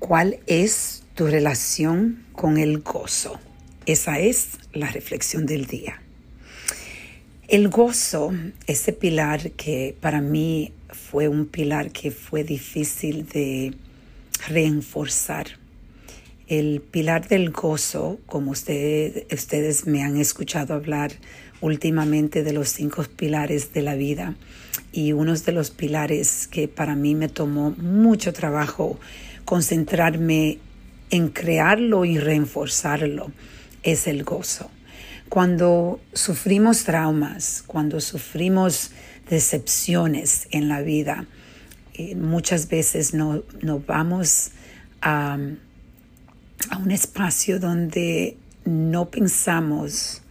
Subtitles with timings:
[0.00, 3.38] ¿Cuál es tu relación con el gozo?
[3.84, 6.00] Esa es la reflexión del día.
[7.48, 8.32] El gozo,
[8.66, 13.74] ese pilar que para mí fue un pilar que fue difícil de
[14.48, 15.46] reforzar.
[16.48, 21.12] El pilar del gozo, como ustedes me han escuchado hablar
[21.60, 24.34] últimamente de los cinco pilares de la vida,
[24.92, 28.98] y uno de los pilares que para mí me tomó mucho trabajo
[29.50, 30.58] concentrarme
[31.10, 33.32] en crearlo y reforzarlo
[33.82, 34.70] es el gozo.
[35.28, 38.92] Cuando sufrimos traumas, cuando sufrimos
[39.28, 41.26] decepciones en la vida,
[41.94, 43.42] eh, muchas veces no,
[43.88, 44.52] vamos
[45.02, 45.36] a,
[46.70, 50.22] a un espacio donde no pensamos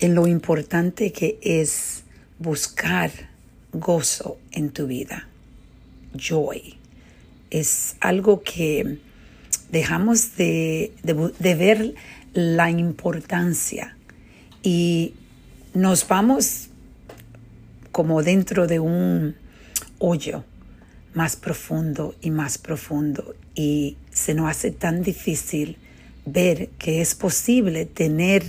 [0.00, 2.02] en lo importante que es
[2.40, 3.12] buscar
[3.72, 5.28] gozo en tu vida.
[6.16, 6.79] Joy
[7.50, 8.98] es algo que
[9.70, 10.92] dejamos de,
[11.40, 11.94] ver
[12.32, 13.96] la importancia
[14.62, 15.14] y
[15.74, 16.68] nos vamos
[17.92, 19.34] como dentro de un
[19.98, 20.44] hoyo
[21.14, 25.76] más profundo y más profundo y se nos hace tan difícil
[26.24, 28.44] ver que es posible tener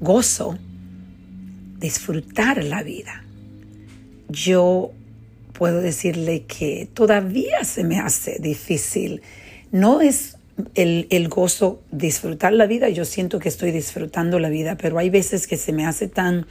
[0.00, 0.58] gozo,
[1.78, 3.24] disfrutar la vida.
[4.28, 4.92] Yo
[5.60, 9.20] puedo decirle que todavía se me hace difícil.
[9.72, 10.38] No es
[10.74, 15.46] el, gozo disfrutar la vida, yo siento que estoy disfrutando la vida, pero hay veces
[15.46, 16.46] que se me hace tan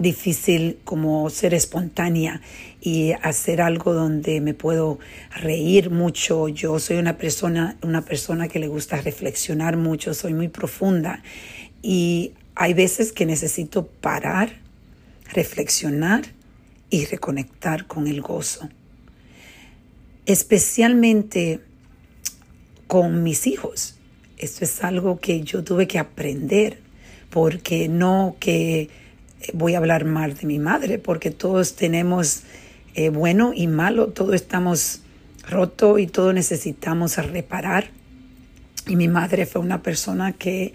[0.00, 2.40] difícil como ser espontánea
[2.80, 4.98] y hacer algo donde me puedo
[5.30, 6.48] reír mucho.
[6.48, 11.22] Yo soy una persona, una persona que le gusta reflexionar mucho, soy muy profunda
[11.82, 14.50] y hay veces que necesito parar,
[15.32, 16.39] reflexionar
[16.90, 18.68] y reconectar con el gozo.
[20.26, 21.60] Especialmente
[22.86, 23.96] con mis hijos.
[24.36, 26.78] Esto es algo que yo tuve que aprender,
[27.30, 28.90] porque no que
[29.54, 32.42] voy a hablar mal de mi madre, porque todos tenemos
[32.94, 35.02] eh, bueno y malo, todos estamos
[35.48, 37.90] roto y todos necesitamos reparar.
[38.86, 40.72] Y mi madre fue una persona que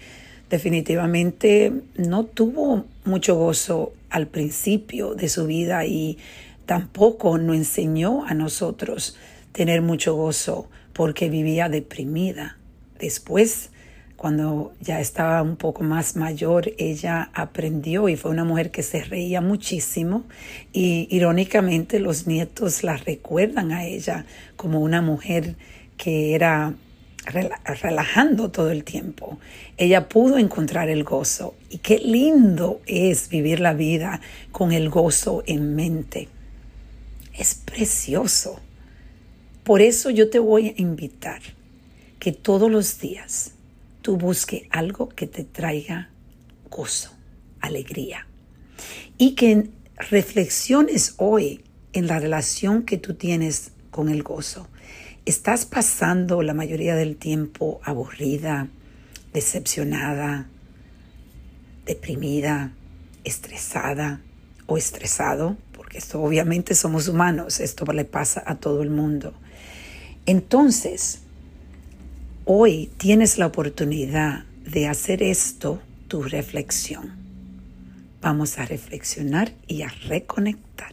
[0.50, 6.18] definitivamente no tuvo mucho gozo al principio de su vida y
[6.66, 9.16] tampoco nos enseñó a nosotros
[9.52, 12.56] tener mucho gozo porque vivía deprimida.
[12.98, 13.70] Después,
[14.16, 19.02] cuando ya estaba un poco más mayor, ella aprendió y fue una mujer que se
[19.04, 20.24] reía muchísimo
[20.72, 24.24] y irónicamente los nietos la recuerdan a ella
[24.56, 25.56] como una mujer
[25.98, 26.74] que era
[27.26, 29.38] relajando todo el tiempo.
[29.76, 34.20] Ella pudo encontrar el gozo y qué lindo es vivir la vida
[34.52, 36.28] con el gozo en mente.
[37.34, 38.60] Es precioso.
[39.64, 41.42] Por eso yo te voy a invitar
[42.20, 43.52] que todos los días
[44.02, 46.10] tú busques algo que te traiga
[46.70, 47.10] gozo,
[47.60, 48.26] alegría
[49.18, 49.68] y que
[50.10, 54.68] reflexiones hoy en la relación que tú tienes con el gozo
[55.26, 58.68] estás pasando la mayoría del tiempo aburrida,
[59.34, 60.46] decepcionada,
[61.84, 62.72] deprimida,
[63.24, 64.20] estresada
[64.66, 69.34] o estresado, porque esto obviamente somos humanos, esto le pasa a todo el mundo.
[70.26, 71.20] Entonces,
[72.44, 77.12] hoy tienes la oportunidad de hacer esto tu reflexión.
[78.22, 80.92] Vamos a reflexionar y a reconectar.